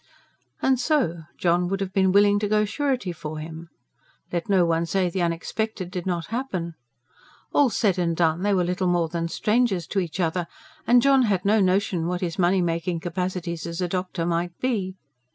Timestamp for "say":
4.87-5.11